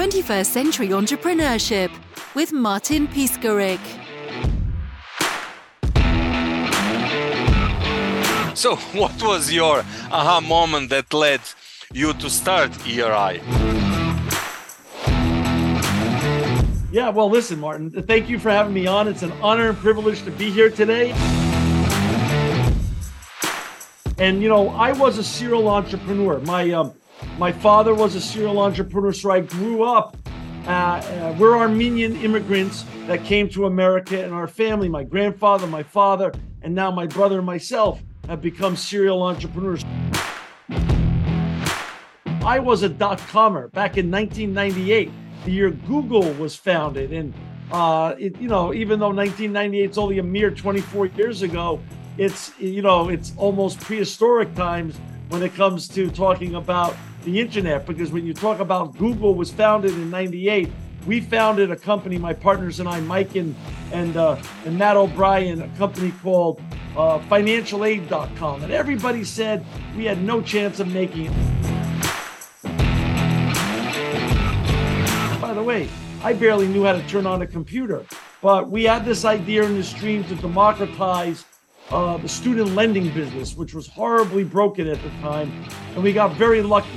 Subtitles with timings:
[0.00, 1.90] 21st Century Entrepreneurship
[2.34, 3.78] with Martin Piskarik.
[8.56, 11.42] So, what was your aha moment that led
[11.92, 13.42] you to start ERI?
[16.90, 19.06] Yeah, well, listen, Martin, thank you for having me on.
[19.06, 21.10] It's an honor and privilege to be here today.
[24.16, 26.38] And, you know, I was a serial entrepreneur.
[26.40, 26.94] My, um,
[27.38, 30.16] my father was a serial entrepreneur, so I grew up.
[30.66, 35.82] Uh, uh, we're Armenian immigrants that came to America, and our family, my grandfather, my
[35.82, 39.84] father, and now my brother and myself have become serial entrepreneurs.
[42.42, 45.10] I was a dot comer back in 1998,
[45.44, 47.12] the year Google was founded.
[47.12, 47.34] And,
[47.70, 51.80] uh, it, you know, even though 1998 is only a mere 24 years ago,
[52.18, 57.86] it's, you know, it's almost prehistoric times when it comes to talking about the internet.
[57.86, 60.70] Because when you talk about Google was founded in 98,
[61.06, 63.54] we founded a company, my partners and I, Mike and
[63.92, 66.60] and uh, and Matt O'Brien, a company called
[66.96, 69.64] uh, FinancialAid.com, and everybody said
[69.96, 71.32] we had no chance of making it.
[75.40, 75.88] By the way,
[76.22, 78.04] I barely knew how to turn on a computer,
[78.42, 81.44] but we had this idea in this dream to democratize
[81.90, 85.52] uh, the student lending business, which was horribly broken at the time,
[85.94, 86.88] and we got very lucky.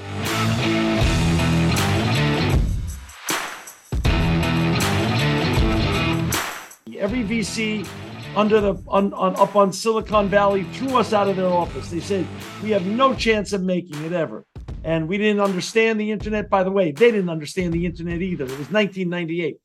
[6.97, 7.88] Every VC
[8.36, 11.89] under the on, on up on Silicon Valley threw us out of their office.
[11.89, 12.25] They said
[12.61, 14.45] we have no chance of making it ever,
[14.83, 16.49] and we didn't understand the internet.
[16.49, 18.45] By the way, they didn't understand the internet either.
[18.45, 19.58] It was 1998,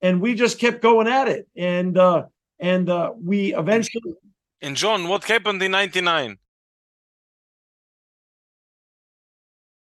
[0.00, 2.24] and we just kept going at it, and uh,
[2.58, 4.14] and uh, we eventually.
[4.62, 6.38] And John, what happened in '99?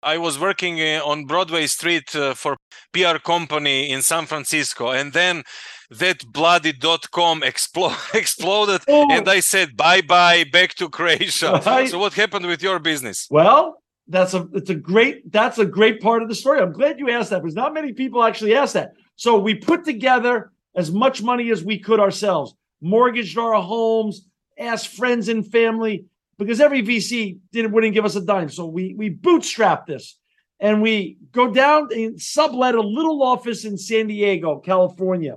[0.03, 2.57] I was working uh, on Broadway Street uh, for
[2.93, 5.45] PR company in San Francisco, and then
[5.91, 9.13] that bloody dot com explo- exploded, oh.
[9.13, 11.61] and I said bye bye back to Croatia.
[11.67, 11.91] Right.
[11.91, 13.29] So what happened with your business?
[13.31, 16.61] Well, that's a it's a great that's a great part of the story.
[16.61, 18.95] I'm glad you asked that because not many people actually ask that.
[19.17, 24.27] So we put together as much money as we could ourselves, mortgaged our homes,
[24.59, 26.07] asked friends and family
[26.39, 28.49] because every VC didn't wouldn't give us a dime.
[28.49, 30.19] So we we bootstrapped this
[30.61, 35.37] and we go down and sublet a little office in San Diego, California.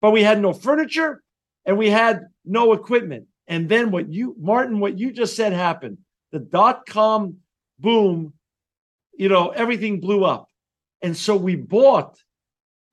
[0.00, 1.22] But we had no furniture
[1.64, 3.26] and we had no equipment.
[3.46, 5.98] And then what you Martin what you just said happened.
[6.32, 7.38] The dot com
[7.78, 8.34] boom,
[9.16, 10.48] you know, everything blew up.
[11.02, 12.18] And so we bought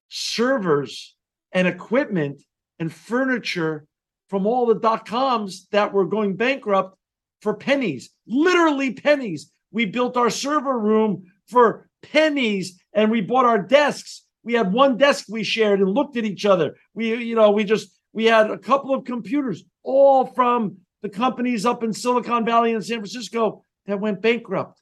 [0.09, 1.15] servers
[1.51, 2.41] and equipment
[2.79, 3.87] and furniture
[4.27, 6.97] from all the dot coms that were going bankrupt
[7.41, 9.51] for pennies, literally pennies.
[9.71, 14.23] We built our server room for pennies and we bought our desks.
[14.43, 16.75] We had one desk we shared and looked at each other.
[16.93, 21.65] We, you know, we just, we had a couple of computers, all from the companies
[21.65, 24.79] up in Silicon Valley and San Francisco that went bankrupt.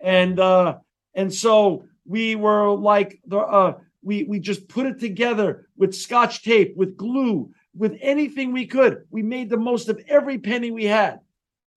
[0.00, 0.76] And, uh,
[1.14, 6.42] and so we were like the, uh, we, we just put it together with scotch
[6.42, 9.04] tape, with glue, with anything we could.
[9.10, 11.20] We made the most of every penny we had.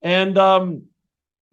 [0.02, 0.82] And um,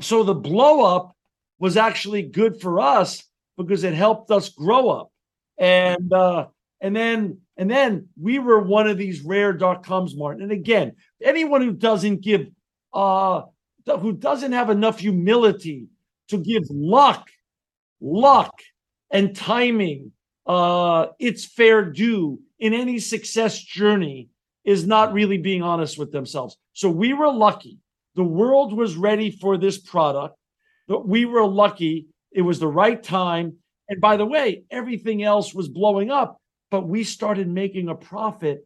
[0.01, 1.15] so the blow up
[1.59, 3.23] was actually good for us
[3.57, 5.11] because it helped us grow up.
[5.57, 6.47] And uh,
[6.81, 10.43] and then and then we were one of these rare dot coms, Martin.
[10.43, 12.47] And again, anyone who doesn't give
[12.93, 13.43] uh
[13.85, 15.87] who doesn't have enough humility
[16.27, 17.29] to give luck,
[18.01, 18.59] luck
[19.11, 20.11] and timing
[20.45, 24.29] uh its fair due in any success journey
[24.65, 26.57] is not really being honest with themselves.
[26.73, 27.79] So we were lucky
[28.15, 30.37] the world was ready for this product,
[30.87, 32.07] but we were lucky.
[32.31, 33.57] It was the right time.
[33.89, 36.39] And by the way, everything else was blowing up,
[36.71, 38.65] but we started making a profit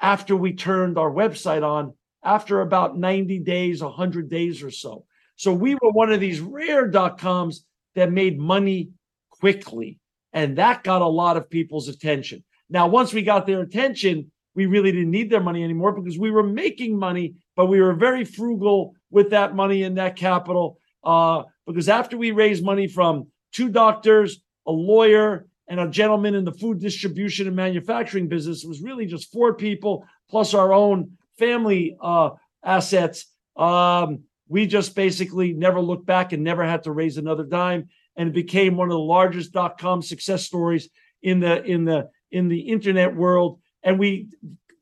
[0.00, 5.04] after we turned our website on after about 90 days, 100 days or so.
[5.36, 7.64] So we were one of these rare dot coms
[7.94, 8.90] that made money
[9.30, 9.98] quickly.
[10.32, 12.44] And that got a lot of people's attention.
[12.68, 16.32] Now, once we got their attention, we really didn't need their money anymore because we
[16.36, 17.26] were making money,
[17.56, 18.78] but we were very frugal
[19.16, 20.66] with that money and that capital.
[21.12, 21.38] Uh,
[21.68, 23.12] because after we raised money from
[23.56, 24.30] two doctors,
[24.66, 25.28] a lawyer,
[25.70, 29.50] and a gentleman in the food distribution and manufacturing business, it was really just four
[29.66, 30.98] people plus our own
[31.38, 32.30] family uh,
[32.64, 33.18] assets.
[33.54, 34.08] Um,
[34.48, 37.82] we just basically never looked back and never had to raise another dime,
[38.16, 40.88] and it became one of the largest dot com success stories
[41.22, 42.00] in the in the
[42.30, 44.28] in the internet world and we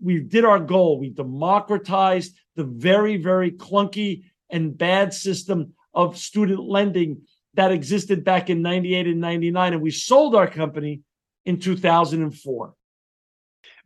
[0.01, 0.99] we did our goal.
[0.99, 7.23] We democratized the very very clunky and bad system of student lending
[7.55, 11.01] that existed back in 98 and 99 and we sold our company
[11.45, 12.75] in 2004.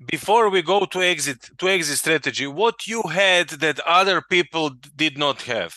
[0.06, 5.18] Before we go to exit to exit strategy, what you had that other people did
[5.18, 5.74] not have?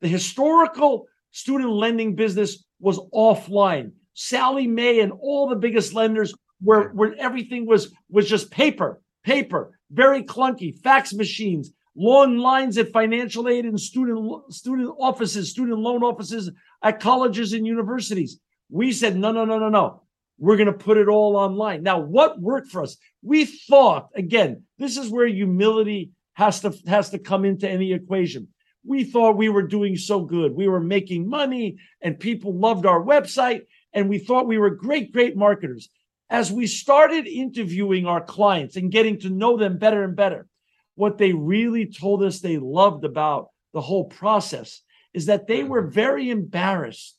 [0.00, 3.92] The historical student lending business was offline.
[4.14, 9.78] Sallie Mae and all the biggest lenders where where everything was was just paper, paper,
[9.90, 16.02] very clunky, fax machines, long lines at financial aid and student student offices, student loan
[16.02, 16.50] offices
[16.82, 18.40] at colleges and universities.
[18.70, 20.02] We said no, no, no, no, no.
[20.40, 21.82] We're going to put it all online.
[21.82, 22.96] Now, what worked for us?
[23.22, 28.48] We thought, again, this is where humility has to has to come into any equation.
[28.84, 30.52] We thought we were doing so good.
[30.52, 33.62] We were making money and people loved our website
[33.92, 35.88] and we thought we were great great marketers.
[36.30, 40.46] As we started interviewing our clients and getting to know them better and better,
[40.94, 44.82] what they really told us they loved about the whole process
[45.14, 47.16] is that they were very embarrassed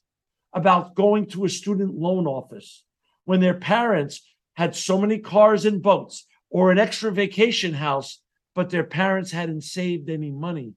[0.53, 2.83] about going to a student loan office
[3.25, 4.21] when their parents
[4.53, 8.21] had so many cars and boats or an extra vacation house,
[8.55, 10.73] but their parents hadn't saved any money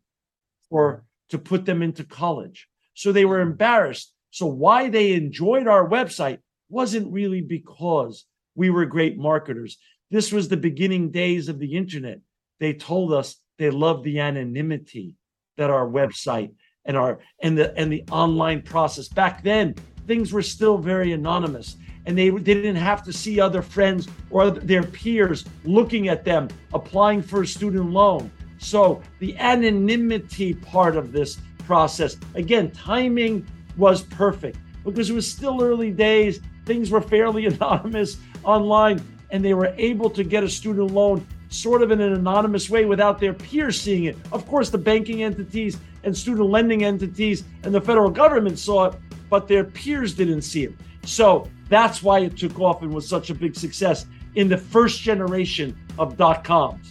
[0.70, 2.68] for to put them into college.
[2.94, 4.12] So they were embarrassed.
[4.30, 6.38] So why they enjoyed our website
[6.72, 8.24] wasn't really because
[8.54, 9.78] we were great marketers.
[10.10, 12.20] This was the beginning days of the internet.
[12.60, 15.16] They told us they loved the anonymity
[15.56, 16.52] that our website
[16.84, 19.74] and our and the and the online process back then
[20.06, 21.76] things were still very anonymous
[22.06, 26.48] and they, they didn't have to see other friends or their peers looking at them
[26.74, 28.30] applying for a student loan.
[28.58, 33.46] So the anonymity part of this process, again, timing
[33.76, 36.40] was perfect because it was still early days.
[36.72, 41.82] Things were fairly anonymous online, and they were able to get a student loan sort
[41.82, 44.16] of in an anonymous way without their peers seeing it.
[44.32, 48.94] Of course, the banking entities and student lending entities and the federal government saw it,
[49.28, 50.72] but their peers didn't see it.
[51.04, 55.02] So that's why it took off and was such a big success in the first
[55.02, 56.90] generation of dot coms.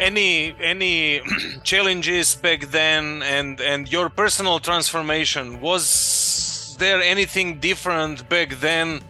[0.00, 1.20] Any any
[1.62, 9.02] challenges back then and and your personal transformation was there anything different back then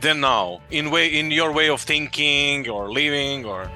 [0.00, 3.70] than now in way in your way of thinking or living or?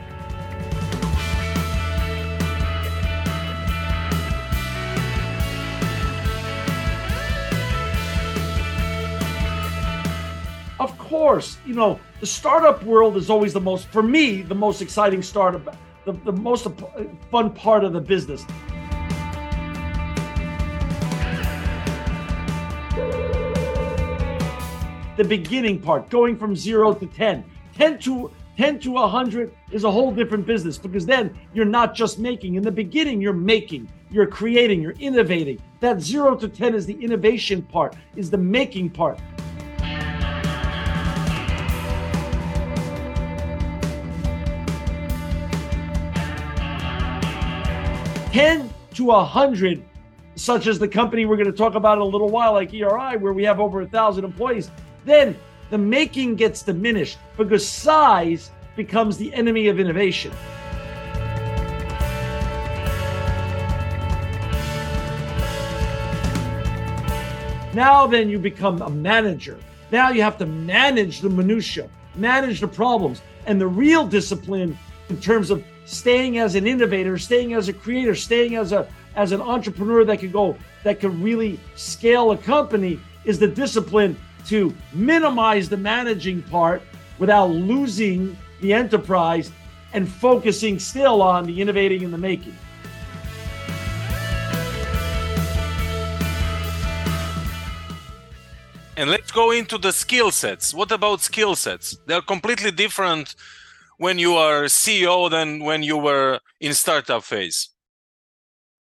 [10.81, 14.83] Of course, you know, the startup world is always the most, for me, the most
[14.83, 16.67] exciting startup, the, the most
[17.31, 18.45] fun part of the business.
[25.17, 27.45] The beginning part, going from zero to 10.
[27.77, 32.19] 10 to 10 to 100 is a whole different business because then you're not just
[32.19, 32.55] making.
[32.55, 35.61] In the beginning, you're making, you're creating, you're innovating.
[35.81, 39.19] That 0 to 10 is the innovation part, is the making part.
[48.35, 49.81] 10 to 100,
[50.35, 53.17] such as the company we're going to talk about in a little while, like ERI,
[53.17, 54.73] where we have over a thousand employees,
[55.05, 55.37] then
[55.71, 60.33] the making gets diminished because size becomes the enemy of innovation.
[67.73, 69.61] Now then you become a manager.
[69.93, 74.77] Now you have to manage the minutia, manage the problems, and the real discipline
[75.09, 79.31] in terms of staying as an innovator, staying as a creator, staying as a as
[79.31, 84.75] an entrepreneur that could go that could really scale a company is the discipline to
[84.93, 86.83] minimize the managing part
[87.19, 89.53] without losing the enterprise
[89.93, 92.57] and focusing still on the innovating and the making.
[98.97, 100.73] And let's go into the skill sets.
[100.73, 101.99] What about skill sets?
[102.07, 103.35] They're completely different
[103.99, 107.71] when you are CEO than when you were in startup phase?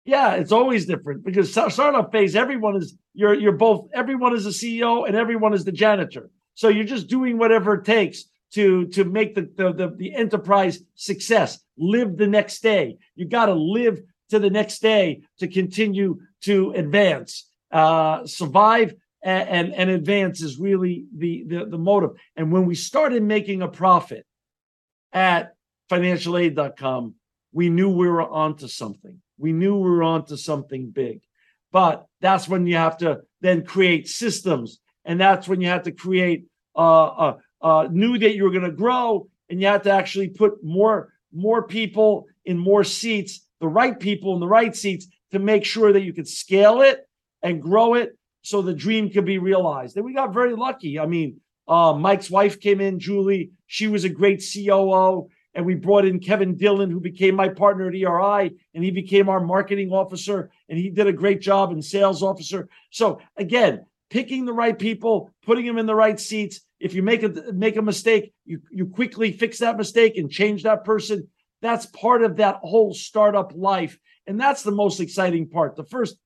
[0.06, 4.50] Yeah, it's always different because startup phase, everyone is you're you're both everyone is a
[4.50, 6.30] CEO and everyone is the janitor.
[6.54, 10.80] So you're just doing whatever it takes to to make the the, the, the enterprise
[10.94, 11.60] success.
[11.78, 12.98] Live the next day.
[13.16, 17.50] You got to live to the next day to continue to advance.
[17.72, 22.12] Uh, survive and, and, and advance is really the, the the motive.
[22.36, 24.26] And when we started making a profit,
[25.16, 25.56] at
[25.90, 27.16] financialaid.com,
[27.54, 29.22] we knew we were onto something.
[29.38, 31.22] We knew we were onto something big.
[31.72, 34.80] But that's when you have to then create systems.
[35.06, 36.46] And that's when you have to create,
[36.76, 40.30] uh, uh, uh knew that you were going to grow and you have to actually
[40.30, 45.40] put more, more people in more seats, the right people in the right seats to
[45.40, 47.08] make sure that you could scale it
[47.42, 49.96] and grow it so the dream could be realized.
[49.96, 51.00] And we got very lucky.
[51.00, 53.52] I mean, uh, Mike's wife came in, Julie.
[53.68, 55.30] She was a great COO.
[55.56, 59.30] And we brought in Kevin Dillon, who became my partner at ERI, and he became
[59.30, 62.68] our marketing officer, and he did a great job in sales officer.
[62.90, 66.60] So again, picking the right people, putting them in the right seats.
[66.82, 70.64] If you make a make a mistake, you you quickly fix that mistake and change
[70.64, 71.30] that person.
[71.62, 75.78] That's part of that whole startup life, and that's the most exciting part.
[75.78, 76.18] The first,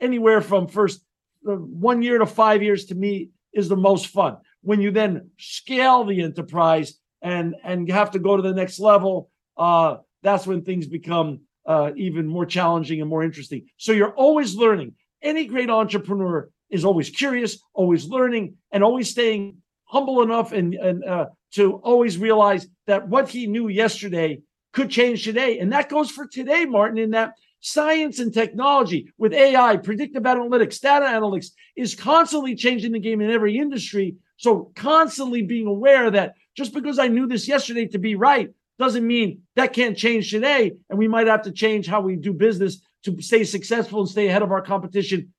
[0.00, 1.04] anywhere from first
[1.42, 4.38] one year to five years, to me is the most fun.
[4.62, 9.30] When you then scale the enterprise and and have to go to the next level,
[9.56, 13.66] uh, that's when things become uh, even more challenging and more interesting.
[13.76, 14.94] So you're always learning.
[15.22, 21.04] Any great entrepreneur is always curious, always learning, and always staying humble enough and, and
[21.04, 24.40] uh, to always realize that what he knew yesterday
[24.72, 25.58] could change today.
[25.58, 30.80] And that goes for today, Martin, in that science and technology with AI, predictive analytics,
[30.80, 34.16] data analytics is constantly changing the game in every industry.
[34.38, 39.06] So constantly being aware that just because I knew this yesterday to be right doesn't
[39.06, 40.72] mean that can't change today.
[40.88, 44.28] And we might have to change how we do business to stay successful and stay
[44.28, 45.32] ahead of our competition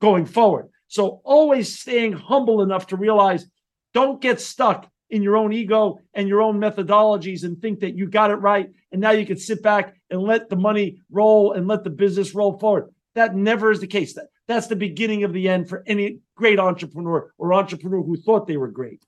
[0.00, 0.68] going forward.
[0.88, 3.46] So always staying humble enough to realize
[3.94, 8.08] don't get stuck in your own ego and your own methodologies and think that you
[8.08, 8.70] got it right.
[8.90, 12.34] And now you can sit back and let the money roll and let the business
[12.34, 12.92] roll forward.
[13.14, 14.14] That never is the case.
[14.14, 18.46] That, that's the beginning of the end for any great entrepreneur or entrepreneur who thought
[18.46, 19.04] they were great.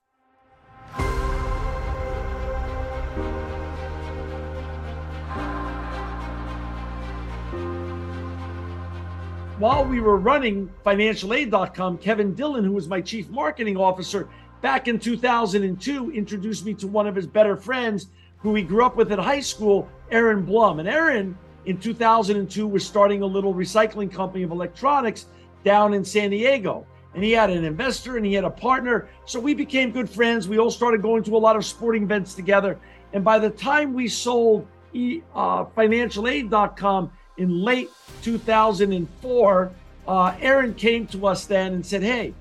[9.62, 14.28] while we were running financialaid.com, Kevin Dillon, who was my chief marketing officer
[14.60, 18.08] back in 2002, introduced me to one of his better friends
[18.38, 20.80] who he grew up with at high school, Aaron Blum.
[20.80, 25.26] And Aaron, in 2002, was starting a little recycling company of electronics
[25.64, 26.86] down in San Diego.
[27.14, 29.08] And he had an investor and he had a partner.
[29.26, 30.48] So we became good friends.
[30.48, 32.78] We all started going to a lot of sporting events together.
[33.12, 37.90] And by the time we sold uh, financialaid.com, in late
[38.22, 39.72] 2004,
[40.06, 42.34] uh, Aaron came to us then and said, Hey,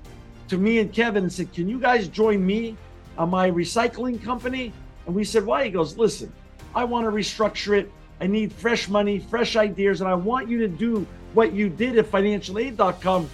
[0.48, 2.76] to me and Kevin, and said, Can you guys join me
[3.16, 4.72] on my recycling company?
[5.06, 5.64] And we said, Why?
[5.64, 6.32] He goes, Listen,
[6.74, 7.90] I want to restructure it.
[8.22, 11.98] I need fresh money, fresh ideas, and I want you to do what you did
[11.98, 13.28] at financialaid.com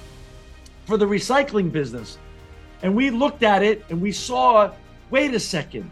[0.87, 2.16] for the recycling business.
[2.83, 4.73] And we looked at it and we saw,
[5.11, 5.90] wait a second.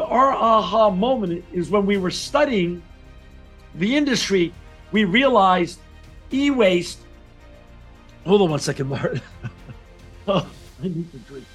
[0.00, 2.84] Our aha moment is when we were studying
[3.74, 4.54] the industry
[4.92, 5.80] we realized
[6.32, 7.00] e-waste.
[8.26, 9.20] Hold on one second, Martin.
[10.28, 10.48] oh,
[10.80, 11.46] I need to drink.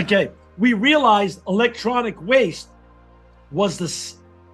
[0.00, 2.70] Okay, we realized electronic waste
[3.52, 3.88] was the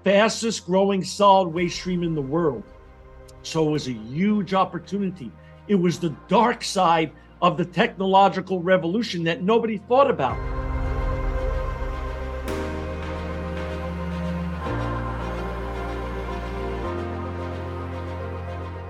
[0.02, 2.64] fastest growing solid waste stream in the world.
[3.42, 5.30] So it was a huge opportunity
[5.68, 7.12] it was the dark side
[7.42, 10.36] of the technological revolution that nobody thought about.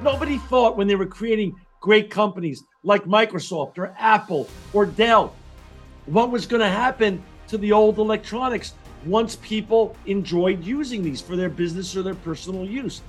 [0.03, 5.35] Nobody thought when they were creating great companies like Microsoft or Apple or Dell
[6.07, 11.37] what was going to happen to the old electronics once people enjoyed using these for
[11.37, 13.03] their business or their personal use.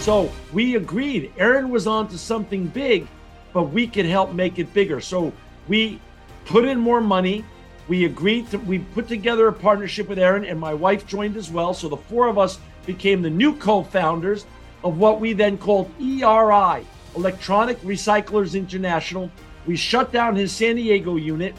[0.00, 1.32] So we agreed.
[1.36, 3.08] Aaron was on to something big,
[3.52, 5.00] but we could help make it bigger.
[5.00, 5.32] So
[5.66, 6.00] we
[6.44, 7.44] put in more money.
[7.88, 11.50] We agreed to, we put together a partnership with Aaron, and my wife joined as
[11.50, 11.74] well.
[11.74, 14.46] So the four of us became the new co founders
[14.84, 19.30] of what we then called ERI, Electronic Recyclers International.
[19.66, 21.54] We shut down his San Diego unit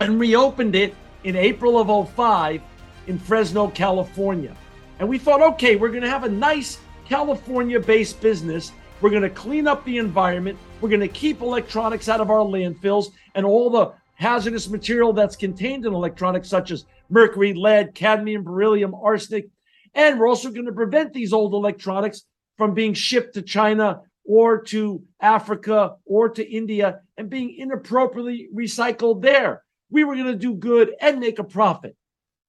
[0.00, 0.94] and reopened it
[1.24, 2.62] in April of 05
[3.06, 4.56] in Fresno, California.
[4.98, 8.72] And we thought, okay, we're going to have a nice California based business.
[9.00, 10.58] We're going to clean up the environment.
[10.80, 15.36] We're going to keep electronics out of our landfills and all the hazardous material that's
[15.36, 19.48] contained in electronics, such as mercury, lead, cadmium, beryllium, arsenic.
[19.94, 22.22] And we're also going to prevent these old electronics
[22.56, 29.22] from being shipped to China or to Africa or to India and being inappropriately recycled
[29.22, 29.62] there.
[29.90, 31.96] We were going to do good and make a profit.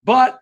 [0.03, 0.39] But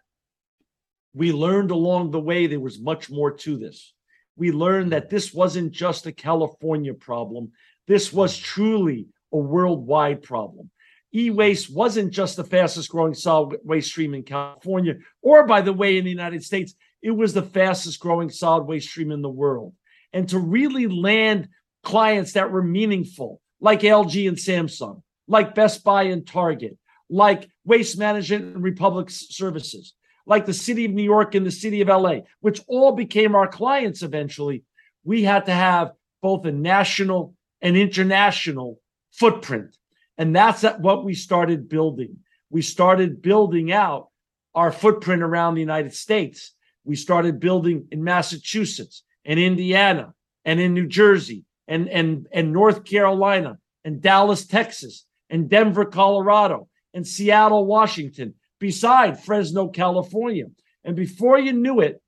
[1.13, 3.93] we learned along the way there was much more to this
[4.39, 7.51] we learned that this wasn't just a California problem.
[7.87, 10.71] This was truly a worldwide problem.
[11.13, 15.73] E waste wasn't just the fastest growing solid waste stream in California, or by the
[15.73, 16.73] way, in the United States.
[17.01, 19.73] It was the fastest growing solid waste stream in the world.
[20.13, 21.49] And to really land
[21.83, 26.77] clients that were meaningful, like LG and Samsung, like Best Buy and Target,
[27.09, 29.93] like Waste Management and Republic Services,
[30.25, 33.47] like the city of New York and the city of LA, which all became our
[33.47, 34.63] clients eventually,
[35.03, 35.91] we had to have
[36.21, 38.79] both a national and international
[39.11, 39.75] footprint.
[40.17, 42.17] And that's what we started building.
[42.49, 44.09] We started building out
[44.53, 46.53] our footprint around the United States.
[46.83, 50.13] We started building in Massachusetts and Indiana
[50.45, 56.67] and in New Jersey and, and, and North Carolina and Dallas, Texas and Denver, Colorado
[56.93, 60.45] and Seattle, Washington, beside Fresno, California.
[60.83, 62.01] And before you knew it,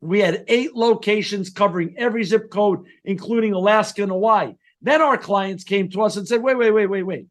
[0.00, 4.54] we had eight locations covering every zip code, including Alaska and Hawaii.
[4.80, 7.26] Then our clients came to us and said, wait, wait, wait, wait, wait.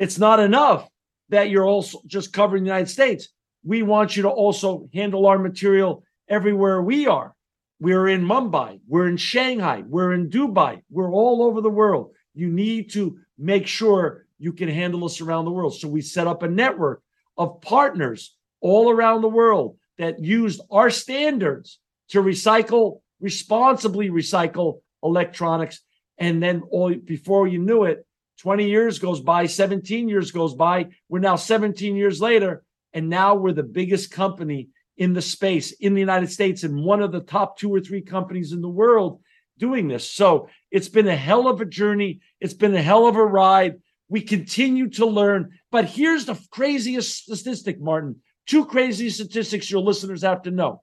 [0.00, 0.88] It's not enough
[1.28, 3.28] that you're also just covering the United States.
[3.64, 7.34] We want you to also handle our material everywhere we are.
[7.80, 12.12] We're in Mumbai, we're in Shanghai, we're in Dubai, we're all over the world.
[12.34, 15.74] You need to make sure you can handle us around the world.
[15.76, 17.02] So we set up a network
[17.36, 21.78] of partners all around the world that used our standards
[22.10, 25.80] to recycle, responsibly recycle electronics.
[26.18, 28.04] And then all before you knew it,
[28.38, 30.88] 20 years goes by, 17 years goes by.
[31.08, 35.94] We're now 17 years later, and now we're the biggest company in the space in
[35.94, 39.20] the United States and one of the top two or three companies in the world
[39.58, 40.10] doing this.
[40.10, 42.20] So it's been a hell of a journey.
[42.40, 43.76] It's been a hell of a ride.
[44.08, 45.58] We continue to learn.
[45.70, 48.16] But here's the craziest statistic, Martin.
[48.46, 50.82] Two crazy statistics your listeners have to know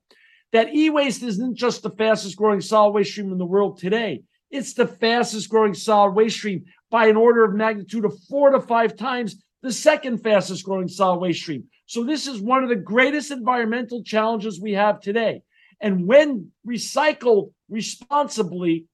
[0.51, 4.21] that e waste isn't just the fastest growing solid waste stream in the world today.
[4.51, 8.62] It's the fastest growing solid waste stream by an order of magnitude of four to
[8.62, 11.65] five times the second fastest growing solid waste stream.
[11.88, 15.41] So, this is one of the greatest environmental challenges we have today.
[15.81, 18.85] And when recycled responsibly,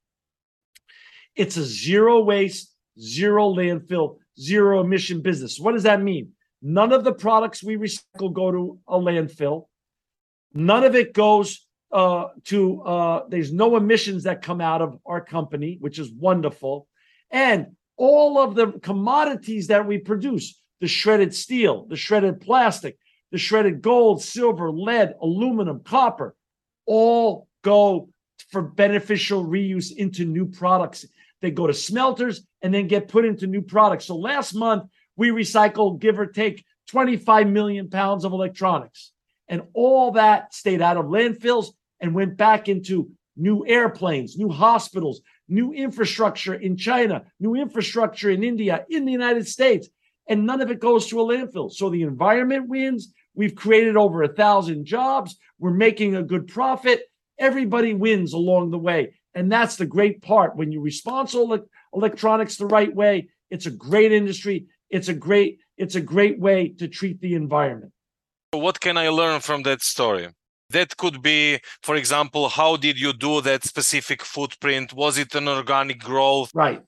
[1.35, 5.59] it's a zero waste, zero landfill, zero emission business.
[5.59, 6.31] What does that mean?
[6.61, 9.65] None of the products we recycle go to a landfill.
[10.53, 15.21] None of it goes uh, to, uh, there's no emissions that come out of our
[15.21, 16.87] company, which is wonderful.
[17.29, 22.97] And all of the commodities that we produce, the shredded steel, the shredded plastic,
[23.31, 26.35] the shredded gold, silver, lead, aluminum, copper,
[26.85, 28.09] all go
[28.49, 31.05] for beneficial reuse into new products.
[31.41, 34.05] They go to smelters and then get put into new products.
[34.05, 34.83] So last month,
[35.15, 39.11] we recycled, give or take, 25 million pounds of electronics.
[39.47, 41.67] And all that stayed out of landfills
[41.99, 48.43] and went back into new airplanes, new hospitals, new infrastructure in China, new infrastructure in
[48.43, 49.87] India, in the United States.
[50.31, 51.69] And none of it goes to a landfill.
[51.69, 53.13] So the environment wins.
[53.35, 55.35] We've created over a thousand jobs.
[55.59, 57.01] We're making a good profit.
[57.37, 59.01] Everybody wins along the way.
[59.35, 60.55] And that's the great part.
[60.55, 61.59] When you responsibly
[61.93, 64.67] electronics the right way, it's a great industry.
[64.89, 67.91] It's a great, it's a great way to treat the environment.
[68.51, 70.29] What can I learn from that story?
[70.69, 74.93] That could be, for example, how did you do that specific footprint?
[74.93, 76.51] Was it an organic growth?
[76.53, 76.81] Right.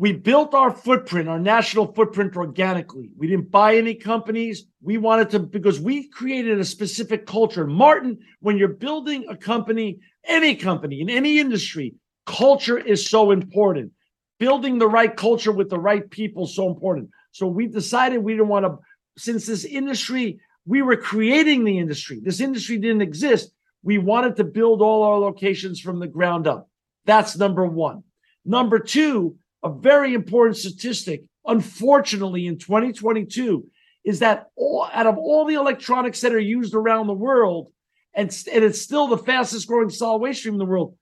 [0.00, 3.10] We built our footprint, our national footprint organically.
[3.16, 4.64] We didn't buy any companies.
[4.80, 7.66] We wanted to, because we created a specific culture.
[7.66, 13.90] Martin, when you're building a company, any company in any industry, culture is so important.
[14.38, 17.10] Building the right culture with the right people is so important.
[17.32, 18.78] So we decided we didn't want to,
[19.16, 22.20] since this industry, we were creating the industry.
[22.22, 23.50] This industry didn't exist.
[23.82, 26.68] We wanted to build all our locations from the ground up.
[27.04, 28.04] That's number one.
[28.44, 33.66] Number two, a very important statistic, unfortunately, in 2022,
[34.04, 37.70] is that all, out of all the electronics that are used around the world,
[38.14, 40.96] and, and it's still the fastest growing solid waste stream in the world,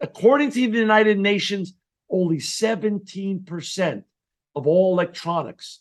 [0.00, 1.74] according to the United Nations,
[2.10, 4.02] only 17%
[4.54, 5.80] of all electronics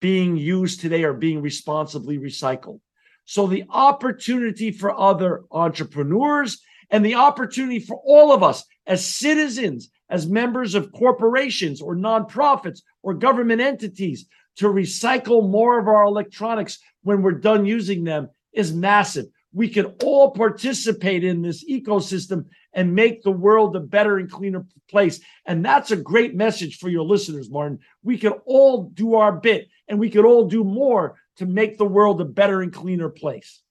[0.00, 2.80] being used today are being responsibly recycled.
[3.24, 6.60] So the opportunity for other entrepreneurs
[6.90, 12.82] and the opportunity for all of us as citizens as members of corporations or nonprofits
[13.02, 18.72] or government entities to recycle more of our electronics when we're done using them is
[18.72, 19.26] massive.
[19.52, 24.66] We can all participate in this ecosystem and make the world a better and cleaner
[24.88, 25.20] place.
[25.46, 27.78] And that's a great message for your listeners, Martin.
[28.02, 31.86] We can all do our bit and we could all do more to make the
[31.86, 33.62] world a better and cleaner place.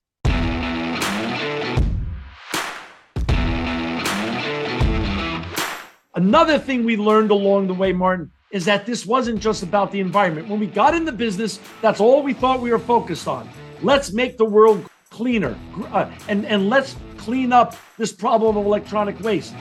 [6.16, 10.00] Another thing we learned along the way, Martin, is that this wasn't just about the
[10.00, 10.48] environment.
[10.48, 13.46] When we got in the business, that's all we thought we were focused on.
[13.82, 15.58] Let's make the world cleaner,
[15.92, 19.52] uh, and and let's clean up this problem of electronic waste.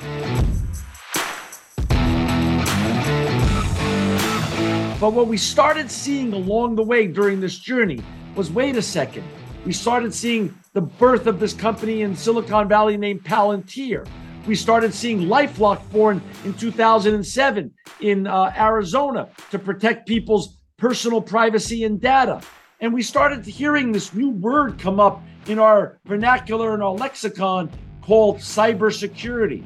[4.98, 8.02] But what we started seeing along the way during this journey
[8.38, 9.26] was wait a second.
[9.66, 14.08] We started seeing the birth of this company in Silicon Valley named Palantir.
[14.48, 21.84] We started seeing Lifelock born in 2007 in uh, Arizona to protect people's personal privacy
[21.84, 22.42] and data.
[22.80, 27.72] And we started hearing this new word come up in our vernacular and our lexicon
[28.02, 29.64] called cybersecurity.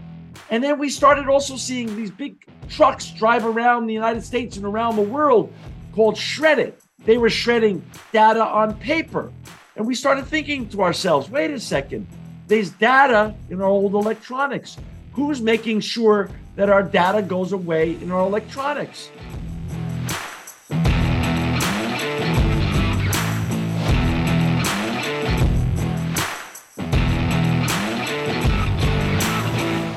[0.50, 4.66] And then we started also seeing these big trucks drive around the United States and
[4.66, 5.52] around the world
[5.94, 6.80] called Shred-it.
[7.04, 9.34] They were shredding data on paper.
[9.76, 12.08] And we started thinking to ourselves, wait a second,
[12.50, 14.76] there's data in our old electronics.
[15.14, 19.12] Who's making sure that our data goes away in our electronics?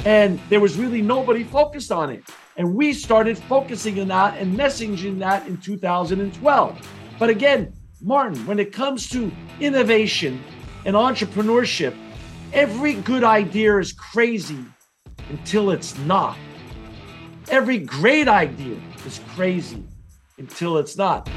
[0.04, 2.22] And there was really nobody focused on it.
[2.58, 6.88] And we started focusing on that and messaging that in 2012.
[7.18, 10.42] But again, Martin, when it comes to innovation
[10.84, 11.94] and entrepreneurship,
[12.52, 14.64] every good idea is crazy
[15.30, 16.36] until it's not.
[17.48, 19.84] Every great idea is crazy
[20.38, 21.28] until it's not.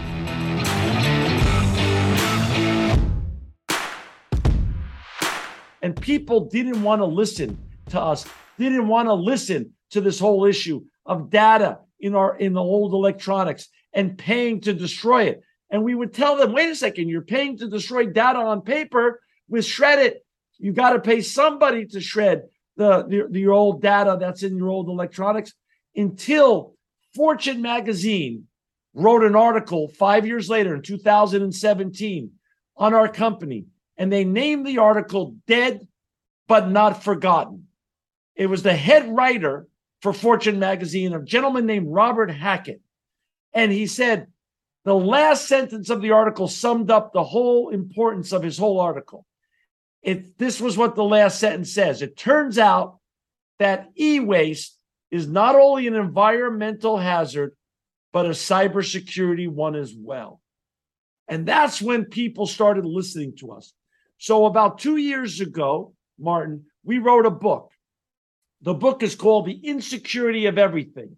[5.82, 7.58] And people didn't want to listen
[7.90, 8.26] to us
[8.58, 12.94] didn't want to listen to this whole issue of data in our in the old
[12.94, 15.42] electronics and paying to destroy it.
[15.70, 19.22] And we would tell them, wait a second, you're paying to destroy data on paper
[19.50, 20.25] with Shred-it.
[20.58, 22.44] You got to pay somebody to shred
[22.78, 25.54] the, the, the old data that's in your old electronics
[25.96, 26.76] until
[27.14, 28.48] Fortune magazine
[28.94, 32.32] wrote an article five years later in 2017
[32.78, 33.66] on our company.
[33.98, 35.88] And they named the article Dead
[36.48, 37.68] But Not Forgotten.
[38.36, 39.68] It was the head writer
[40.02, 42.82] for Fortune magazine, a gentleman named Robert Hackett.
[43.54, 44.28] And he said
[44.84, 49.26] the last sentence of the article summed up the whole importance of his whole article.
[50.06, 52.04] It, this was what the last sentence says.
[52.04, 53.00] It turns out
[53.58, 54.78] that e waste
[55.10, 57.56] is not only an environmental hazard,
[58.14, 60.42] but a cybersecurity one as well.
[61.28, 63.74] And that's when people started listening to us.
[64.20, 67.72] So, about two years ago, Martin, we wrote a book
[68.62, 71.18] the book is called The Insecurity of Everything.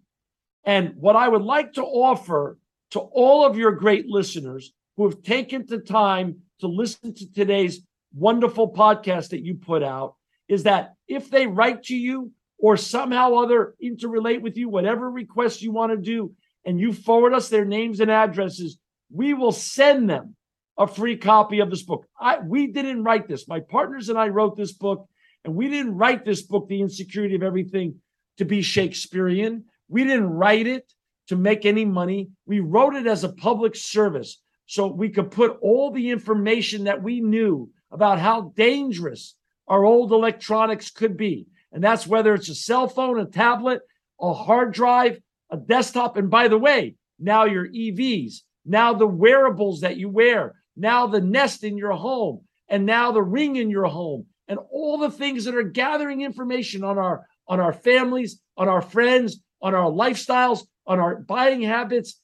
[0.64, 2.58] And what I would like to offer
[2.90, 7.80] to all of your great listeners who have taken the time to listen to today's
[8.14, 10.14] wonderful podcast that you put out
[10.48, 15.62] is that if they write to you or somehow other interrelate with you, whatever request
[15.62, 16.32] you want to do,
[16.64, 18.78] and you forward us their names and addresses,
[19.10, 20.34] we will send them
[20.76, 22.06] a free copy of this book.
[22.20, 23.48] I, we didn't write this.
[23.48, 25.08] My partners and I wrote this book
[25.44, 27.96] and we didn't write this book, The Insecurity of Everything,
[28.36, 29.64] to be Shakespearean.
[29.88, 30.92] We didn't write it
[31.28, 32.28] to make any money.
[32.46, 37.02] We wrote it as a public service so we could put all the information that
[37.02, 39.34] we knew about how dangerous
[39.66, 41.46] our old electronics could be.
[41.72, 43.82] And that's whether it's a cell phone, a tablet,
[44.20, 45.20] a hard drive,
[45.50, 46.16] a desktop.
[46.16, 51.20] And by the way, now your EVs, now the wearables that you wear, now the
[51.20, 55.44] nest in your home, and now the ring in your home, and all the things
[55.44, 60.66] that are gathering information on our on our families, on our friends, on our lifestyles,
[60.86, 62.20] on our buying habits.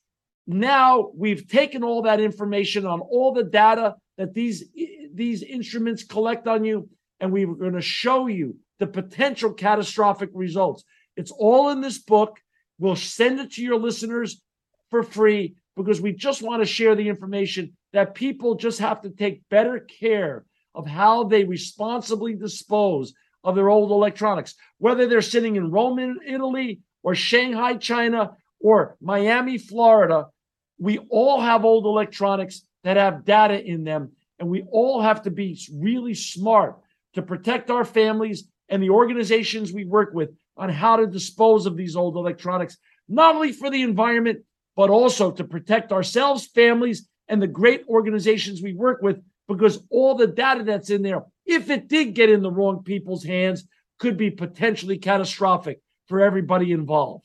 [0.46, 4.64] Now we've taken all that information on all the data that these
[5.12, 6.88] these instruments collect on you,
[7.20, 10.84] and we're going to show you the potential catastrophic results.
[11.16, 12.38] It's all in this book.
[12.78, 14.42] We'll send it to your listeners
[14.90, 19.10] for free because we just want to share the information that people just have to
[19.10, 25.56] take better care of how they responsibly dispose of their old electronics, whether they're sitting
[25.56, 30.26] in Rome, Italy, or Shanghai, China, or Miami, Florida.
[30.78, 35.30] We all have old electronics that have data in them, and we all have to
[35.30, 36.78] be really smart
[37.14, 41.76] to protect our families and the organizations we work with on how to dispose of
[41.76, 42.76] these old electronics,
[43.08, 44.38] not only for the environment,
[44.76, 50.14] but also to protect ourselves, families, and the great organizations we work with because all
[50.14, 53.64] the data that's in there, if it did get in the wrong people's hands,
[53.98, 57.24] could be potentially catastrophic for everybody involved.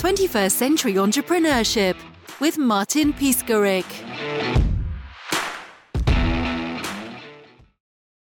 [0.00, 1.94] 21st Century Entrepreneurship
[2.40, 4.09] with Martin Piskarik.